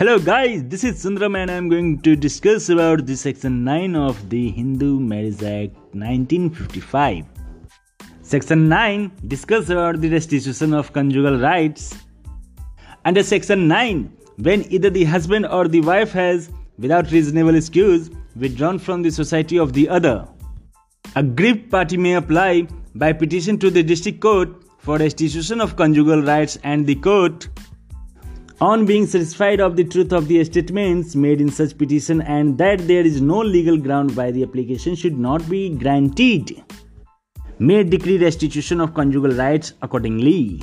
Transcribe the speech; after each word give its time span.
Hello 0.00 0.18
guys, 0.18 0.64
this 0.64 0.82
is 0.82 1.04
Sundaram 1.04 1.36
and 1.36 1.50
I 1.50 1.54
am 1.56 1.68
going 1.68 2.00
to 2.00 2.16
discuss 2.16 2.70
about 2.70 3.04
the 3.04 3.14
section 3.14 3.64
9 3.64 3.94
of 3.94 4.30
the 4.30 4.50
Hindu 4.50 4.98
Marriage 4.98 5.42
Act 5.42 5.74
1955. 5.92 7.26
Section 8.22 8.66
9 8.70 9.12
discusses 9.28 9.68
about 9.68 10.00
the 10.00 10.08
restitution 10.08 10.72
of 10.72 10.94
conjugal 10.94 11.38
rights. 11.38 11.98
Under 13.04 13.22
section 13.22 13.68
9, 13.68 14.10
when 14.38 14.64
either 14.72 14.88
the 14.88 15.04
husband 15.04 15.44
or 15.44 15.68
the 15.68 15.82
wife 15.82 16.12
has, 16.12 16.48
without 16.78 17.12
reasonable 17.12 17.54
excuse, 17.54 18.08
withdrawn 18.36 18.78
from 18.78 19.02
the 19.02 19.10
society 19.10 19.58
of 19.58 19.74
the 19.74 19.86
other, 19.86 20.26
a 21.14 21.18
aggrieved 21.18 21.70
party 21.70 21.98
may 21.98 22.14
apply 22.14 22.66
by 22.94 23.12
petition 23.12 23.58
to 23.58 23.68
the 23.68 23.82
district 23.82 24.20
court 24.20 24.48
for 24.78 24.96
restitution 24.96 25.60
of 25.60 25.76
conjugal 25.76 26.22
rights 26.22 26.56
and 26.64 26.86
the 26.86 26.94
court 26.94 27.50
on 28.60 28.84
being 28.84 29.06
satisfied 29.06 29.58
of 29.58 29.74
the 29.74 29.84
truth 29.84 30.12
of 30.12 30.28
the 30.28 30.44
statements 30.44 31.14
made 31.16 31.40
in 31.40 31.50
such 31.50 31.76
petition 31.78 32.20
and 32.20 32.58
that 32.58 32.86
there 32.86 33.06
is 33.06 33.18
no 33.22 33.38
legal 33.38 33.78
ground 33.78 34.14
why 34.14 34.30
the 34.30 34.42
application 34.42 34.94
should 34.94 35.18
not 35.18 35.48
be 35.48 35.74
granted 35.74 36.62
may 37.58 37.82
decree 37.82 38.18
restitution 38.18 38.78
of 38.78 38.92
conjugal 38.92 39.32
rights 39.32 39.72
accordingly 39.80 40.62